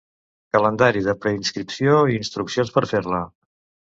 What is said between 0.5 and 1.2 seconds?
Calendari de